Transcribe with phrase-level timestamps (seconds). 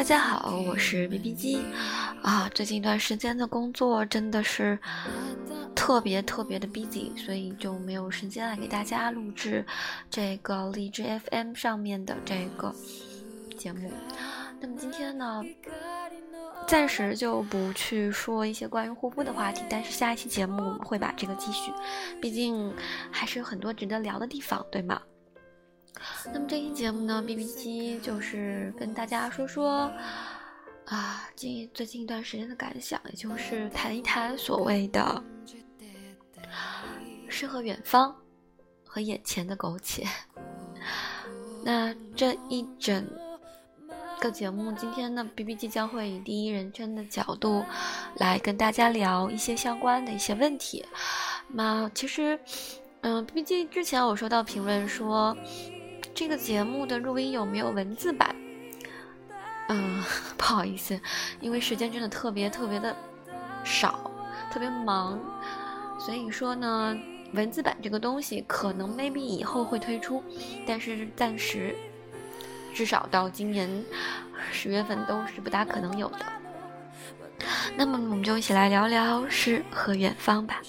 [0.00, 1.60] 大家好，我是 B B 机
[2.22, 2.48] 啊。
[2.54, 4.78] 最近一段时间的工作真的是
[5.74, 9.62] 特别特别的 busy，所以就没有时间来给大家录制
[10.10, 12.74] 这个荔枝 FM 上面的这个
[13.58, 13.92] 节目。
[14.58, 15.42] 那么今天呢，
[16.66, 21.70] 暂时就不去说一些关于护肤的话题，但是下一期节目我们会把这个继续，
[22.22, 22.72] 毕竟
[23.10, 25.02] 还是有很多值得聊的地方，对吗？
[26.32, 29.92] 那么这期节目呢，B B 机就是跟大家说说
[30.86, 35.22] 啊，近最近一段时间的感想，也就是谈一谈所谓的
[37.28, 38.16] 诗和远方
[38.86, 40.06] 和眼前的苟且。
[41.62, 43.06] 那这一整
[44.20, 47.64] 个节目，今天呢，B B 机将会以第一人称的角度
[48.16, 50.84] 来跟大家聊一些相关的一些问题。
[51.48, 52.40] 那其实，
[53.02, 55.36] 嗯，B B 机之前我收到评论说。
[56.20, 58.36] 这个节目的录音有没有文字版？
[59.70, 60.04] 嗯，
[60.36, 61.00] 不好意思，
[61.40, 62.94] 因为时间真的特别特别的
[63.64, 64.10] 少，
[64.52, 65.18] 特别忙，
[65.98, 66.94] 所以说呢，
[67.32, 70.22] 文字版这个东西可能 maybe 以后会推出，
[70.66, 71.74] 但是暂时
[72.74, 73.82] 至少到今年
[74.52, 76.26] 十月份都是不大可能有的。
[77.78, 80.60] 那么我们就一起来聊聊诗和远方吧。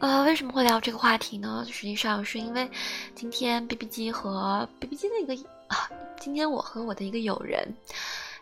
[0.00, 1.62] 呃，为什么会聊这个话题呢？
[1.70, 2.68] 实际上是因为
[3.14, 7.68] 今天 B B 机和 B B 机的一个啊，今天我和我的一个友人，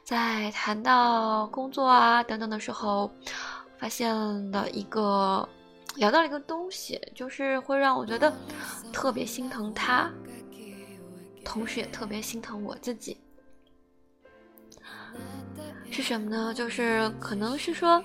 [0.05, 3.11] 在谈到工作啊等等的时候，
[3.77, 4.15] 发现
[4.53, 5.47] 了一个
[5.97, 8.33] 聊到了一个东西，就是会让我觉得
[8.93, 10.09] 特别心疼他，
[11.45, 13.19] 同时也特别心疼我自己。
[15.91, 16.55] 是什么呢？
[16.55, 18.01] 就是可能是说。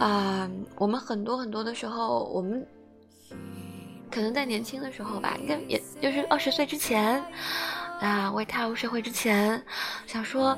[0.00, 2.66] 啊，我们很多很多的时候，我们
[4.10, 7.22] 可能在年轻的时候吧，应该也就是二十岁之前，
[8.00, 9.62] 啊，未踏入社会之前，
[10.06, 10.56] 想说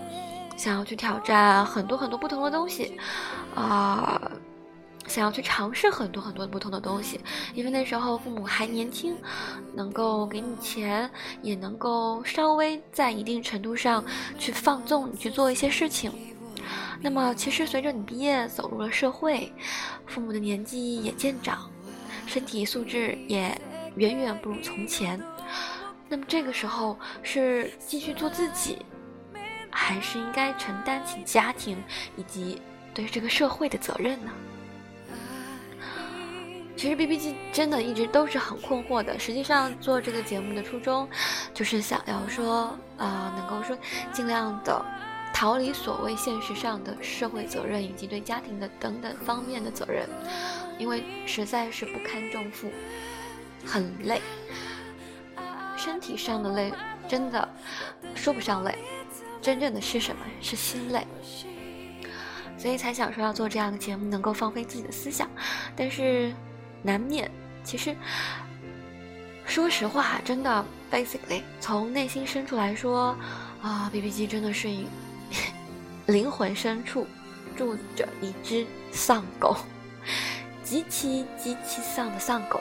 [0.56, 2.96] 想要去挑战很多很多不同的东西，
[3.56, 4.30] 啊，
[5.08, 7.20] 想要去尝试很多很多不同的东西，
[7.52, 9.16] 因为那时候父母还年轻，
[9.74, 11.10] 能够给你钱，
[11.42, 14.04] 也能够稍微在一定程度上
[14.38, 16.12] 去放纵你去做一些事情。
[17.02, 19.52] 那么，其实随着你毕业走入了社会，
[20.06, 21.68] 父母的年纪也渐长，
[22.26, 23.60] 身体素质也
[23.96, 25.20] 远远不如从前。
[26.08, 28.86] 那么这个时候是继续做自己，
[29.68, 31.76] 还是应该承担起家庭
[32.16, 32.62] 以及
[32.94, 34.30] 对这个社会的责任呢？
[36.76, 39.18] 其实 B B G 真的一直都是很困惑的。
[39.18, 41.08] 实际上做这个节目的初衷，
[41.52, 43.76] 就是想要说，呃，能够说
[44.12, 44.84] 尽量的。
[45.42, 50.08] 逃离所谓现实上的社会责任以及对家庭的等等方面的责任，
[50.78, 52.70] 因为实在是不堪重负，
[53.66, 54.22] 很累，
[55.76, 56.72] 身体上的累
[57.08, 57.48] 真的
[58.14, 58.78] 说不上累，
[59.40, 60.24] 真正的是什么？
[60.40, 61.04] 是心累，
[62.56, 65.28] 所以才想说要做这样的节目，能够放飞自己的思想，
[65.74, 66.32] 但是
[66.82, 67.28] 难免，
[67.64, 67.96] 其实
[69.44, 73.16] 说实话，真的，basically 从内心深处来说，
[73.60, 74.68] 啊，B B 机真的是。
[76.06, 77.06] 灵魂深处
[77.56, 79.56] 住着一只丧狗，
[80.64, 82.60] 极其极其丧的丧狗。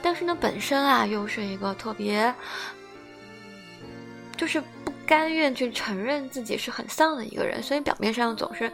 [0.00, 2.34] 但是呢，本身啊又是一个特别，
[4.36, 8.72] 就是不甘愿去承认自己是很丧的一个人，所以表面上总是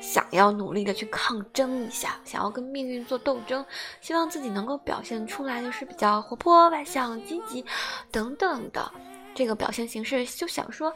[0.00, 3.64] 想要努力的去抗争一下，想要跟命运做斗争，
[4.00, 7.64] 希望自己能够表现出来的是比较活泼、外向、积极
[8.10, 8.90] 等等的
[9.34, 10.92] 这个表现形式，就想说。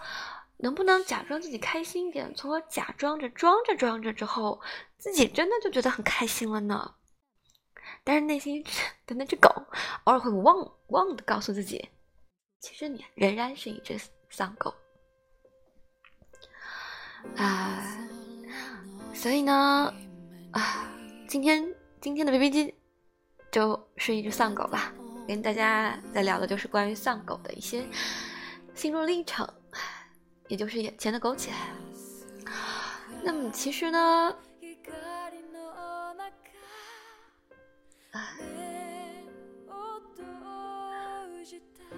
[0.65, 2.35] 能不能假装自己开心一点？
[2.35, 4.63] 从而假装着装着装着之后，
[4.97, 6.95] 自己真的就觉得很开心了呢？
[8.03, 8.65] 但是内心
[9.05, 9.51] 的那只狗
[10.05, 11.91] 偶尔会忘忘的告诉自己，
[12.61, 14.73] 其实你仍然是一只丧狗
[17.37, 17.85] 啊。
[19.13, 19.95] 所以呢，
[20.53, 20.91] 啊，
[21.29, 21.63] 今天
[22.01, 22.75] 今天的 BB 机
[23.53, 24.95] 就是一只丧狗吧，
[25.28, 27.87] 跟大家在聊的就是关于丧狗的一些
[28.75, 29.47] 心路历程。
[30.49, 31.51] 也就是眼前的苟且。
[33.23, 34.37] 那么其实呢，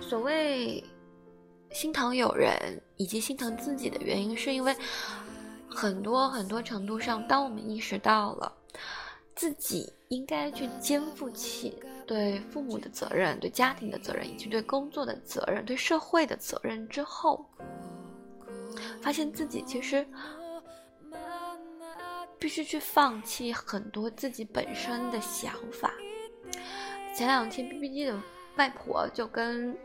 [0.01, 0.85] 所谓
[1.73, 4.75] 心疼友人以及心疼自己的原因，是因为
[5.69, 8.53] 很多很多程度上，当我们意识到了
[9.35, 11.77] 自己应该去肩负起
[12.07, 17.45] 对父母的责任、对家庭的责任，以及对工作的责任、对社会的责任之后。
[19.01, 20.07] 发现自己其实
[22.39, 25.93] 必须去放弃很多自己本身的想法。
[27.15, 28.21] 前两天 B B G 的
[28.57, 29.77] 外婆就跟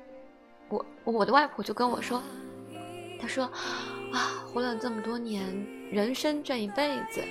[0.70, 2.22] 我，我的外婆就跟我说，
[3.20, 3.46] 他说
[4.12, 5.46] ：“啊，活了这么多年，
[5.92, 7.24] 人生这一辈子，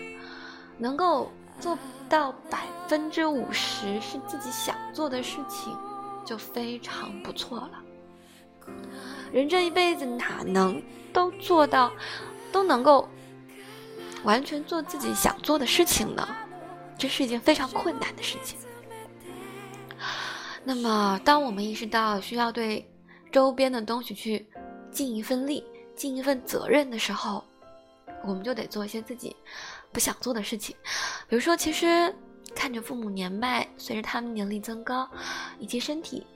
[0.79, 1.79] 能够做
[2.09, 5.77] 到百分之五十是自己想做的事情，
[6.25, 7.82] 就非常不错了。
[9.32, 10.82] 人这一辈子哪能
[11.12, 11.93] 都做到，
[12.50, 13.08] 都能够
[14.25, 16.28] 完全做自己想做的事情呢？
[16.99, 18.58] 这是一件非常困难的事情。
[20.64, 22.88] 那么，当我们意识到需要对
[23.32, 24.46] 周边的东西去
[24.90, 25.64] 尽一份力。”
[25.96, 27.44] 尽一份责任的时候，
[28.25, 29.37] 我们就得做一些自己
[29.93, 30.75] 不想做的事情。
[31.28, 32.14] 比如说，其实
[32.55, 35.06] 看着父母年迈，随着他们年龄增高，
[35.58, 36.26] 以及身体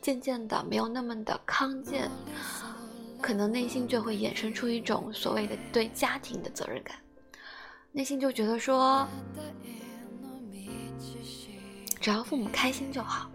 [0.00, 2.10] 渐渐的没有那么的康健，
[3.20, 6.96] 可能内心就会衍生出一种所谓的对家庭的责任感。
[7.92, 9.06] 内心就觉得说，
[12.00, 13.30] 只要父母开心就好。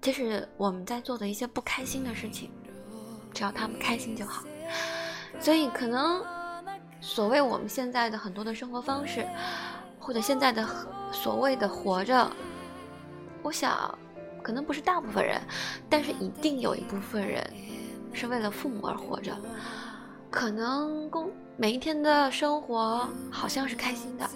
[0.00, 2.50] 即使我们在做的一些不开心的事情，
[3.32, 4.42] 只要他们开心就好。
[5.40, 6.24] 所以，可能
[7.00, 9.26] 所谓我们现在的很多的生活方式，
[9.98, 10.68] 或者现在的
[11.12, 12.30] 所谓的活着，
[13.42, 13.96] 我想，
[14.42, 15.40] 可能不是大部分人，
[15.88, 17.42] 但是一定有一部分人
[18.12, 19.36] 是为了父母而活着。
[20.30, 24.28] 可能工每一天的生活好像是开心的，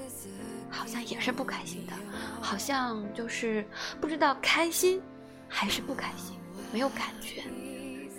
[0.71, 1.93] 好像也是不开心的，
[2.41, 3.67] 好像就是
[4.01, 5.03] 不知道开心
[5.49, 6.37] 还是不开心，
[6.73, 7.43] 没有感觉，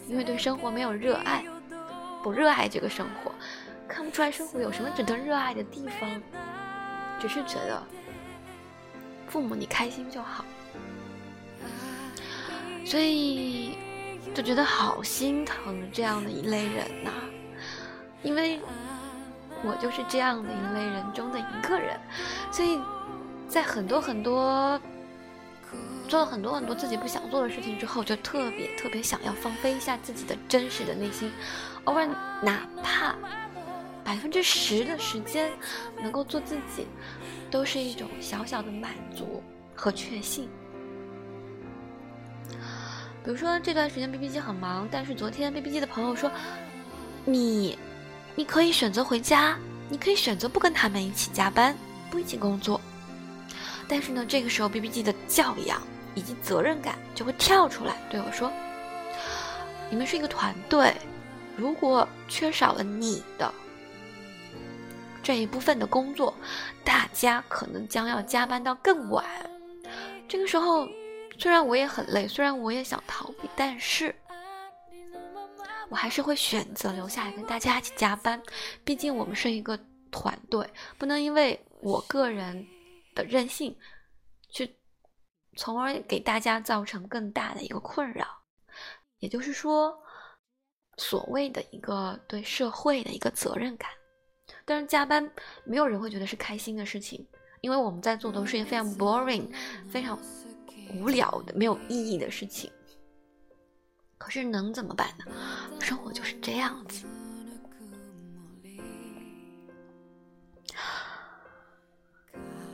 [0.08, 1.44] 因为对生活没有热爱。
[2.24, 3.32] 不热爱这个生活，
[3.88, 6.22] 看不出来生活有什么值得热爱的地方，
[7.22, 7.82] 只是觉得
[9.28, 10.44] 父母你开心就好，
[12.88, 13.78] 所以
[14.34, 17.12] 就觉得好心疼这样的一类人呐，
[18.24, 18.62] 因为
[19.62, 22.00] 我就是这样的一类人中的一个人，
[22.50, 22.80] 所以
[23.46, 24.80] 在很多很多
[26.08, 31.30] 做了很多很多自己不想做的事情之后，就特别特别想要放飞一下自己的真实的内心。
[31.84, 32.08] 偶尔
[32.42, 33.14] 哪怕
[34.02, 35.52] 百分之十的时间
[36.02, 36.88] 能够做自己，
[37.52, 39.44] 都是一种小小的满足
[39.76, 40.50] 和确信。
[43.28, 46.32] 比如说这段时间 B B 机很忙，但是昨天 B B 机的朋友说
[47.28, 47.78] ：“你，
[48.36, 49.60] 你可以选择回家，
[49.90, 51.76] 你可以选择不跟他们一起加班，
[52.10, 52.80] 不一起工作。”
[53.86, 55.82] 但是呢，这个时候 B B 机的教养
[56.16, 58.50] 以及责任感就会跳出来对我说
[59.92, 60.94] ：“你们是一个团队。”
[61.58, 63.54] 如果缺少了你的
[65.22, 66.34] 这一部分的工作，
[66.82, 69.26] 大家可能将要加班到更晚。
[70.30, 70.88] 这个时候，
[71.38, 74.14] 虽然我也很累，虽然我也想逃避，但是
[75.90, 78.42] 我还是会选择留下来跟大家一起加班。
[78.84, 79.78] 毕竟我们是一个
[80.12, 80.68] 团队，
[80.98, 82.66] 不能因为我个人
[83.16, 83.78] 的任性，
[84.50, 84.78] 去
[85.56, 88.26] 从而给大家造成更大的一个困扰。
[89.20, 89.98] 也就是说。
[91.00, 93.88] 所谓的一个对社会的一个责任感，
[94.66, 95.32] 但是加班
[95.64, 97.24] 没有人会觉得是开心的事情，
[97.62, 99.48] 因为我们在做都是一件非常 boring、
[99.92, 100.18] 非常
[100.96, 102.72] 无聊的、没有意义的事情。
[104.18, 105.26] 可是能怎么办呢？
[105.80, 107.06] 生活就是这样子。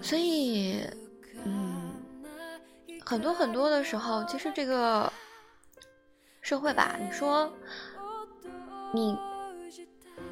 [0.02, 0.82] 所以，
[1.46, 1.94] 嗯，
[3.06, 5.12] 很多很多的时候，其实这个
[6.42, 7.52] 社会吧，你说。
[8.96, 9.18] 你，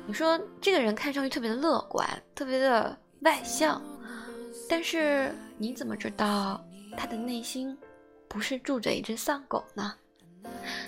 [0.06, 3.82] 你说这个人看上去特别的乐观，特别的外向，
[4.70, 6.64] 但是你怎么知道
[6.98, 7.78] 他的内心
[8.28, 9.94] 不是住着一只丧狗呢？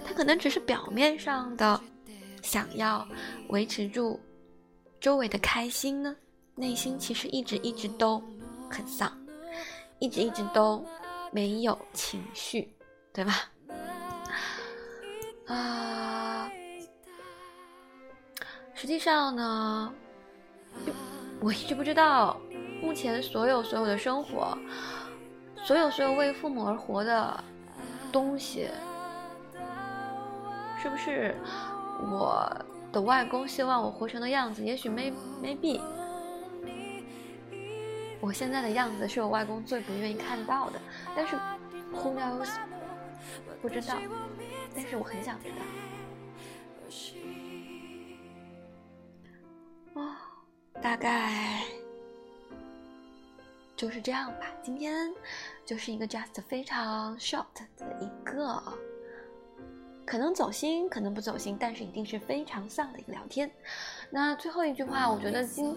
[0.06, 1.80] 他可能只是表面上的
[2.42, 3.08] 想要
[3.50, 4.20] 维持住
[5.00, 6.16] 周围的开心呢，
[6.56, 8.22] 内心其实一直一直都
[8.70, 9.16] 很丧，
[10.00, 10.84] 一直一直都
[11.32, 12.74] 没有情绪，
[13.14, 13.52] 对吧？
[15.48, 16.50] 啊。
[18.76, 19.94] 实际上呢，
[21.40, 22.38] 我一直不知道，
[22.82, 24.58] 目前所有所有的生活，
[25.64, 27.44] 所有所有为父母而活的
[28.12, 28.70] 东西，
[30.82, 31.34] 是不是
[32.02, 32.46] 我
[32.92, 34.62] 的外公希望我活成的样子？
[34.62, 35.80] 也许 may maybe，
[38.20, 40.82] 我现在的样子是我外公最不愿意看到的，
[41.16, 41.38] 但是
[41.94, 42.50] who knows，
[43.62, 43.96] 不知道，
[44.76, 45.56] 但是我很想知道。
[49.94, 50.14] 哦，
[50.82, 51.64] 大概
[53.76, 54.48] 就是这样吧。
[54.62, 55.14] 今天
[55.66, 57.46] 就是一个 just 非常 short
[57.78, 58.62] 的一个，
[60.06, 63.50] 可能走心，可能不走心，但是一定是非常丧的一个聊天。
[64.10, 65.76] 那最后一句话，我觉得今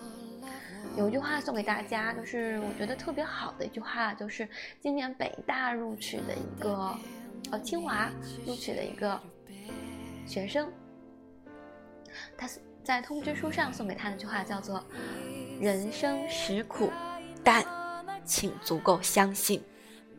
[0.97, 4.49] 有一句话送给大家，就是我觉得特别好的一句话，就是
[4.81, 6.95] 今年北大录取的一个，
[7.53, 8.11] 呃，清华
[8.45, 9.21] 录取的一个
[10.27, 10.69] 学生。
[12.37, 12.49] 他
[12.83, 14.85] 在通知书上送给他的那句话叫做
[15.61, 16.91] ：“人生实苦，
[17.45, 17.65] 但
[18.25, 19.63] 请足够相信。”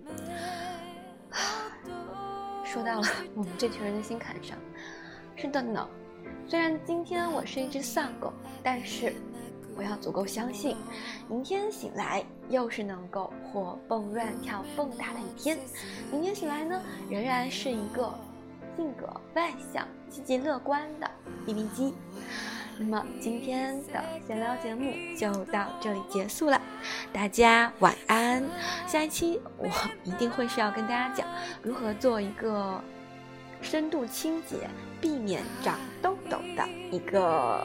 [2.63, 4.57] 说到了 我们这群人的心坎上。
[5.35, 5.87] 是的呢，
[6.47, 8.33] 虽然今天我是一只丧狗，
[8.63, 9.13] 但是
[9.75, 10.75] 我要足够相信，
[11.29, 15.57] 明天醒来又是能够活蹦乱跳、蹦跶的一天。
[16.11, 18.13] 明天醒来呢，仍然是一个
[18.75, 21.09] 性格外向、积极乐观的
[21.45, 21.93] B B 机。
[22.79, 26.62] 那么今天的闲聊节目就到这里结束了，
[27.12, 28.43] 大家晚安。
[28.88, 29.67] 下一期我
[30.03, 31.27] 一定会是要跟大家讲
[31.62, 32.81] 如何做一个
[33.62, 34.69] 深度清洁。
[35.00, 37.63] 避免长痘痘的一个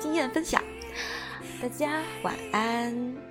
[0.00, 0.60] 经验分享，
[1.62, 3.27] 大家晚安。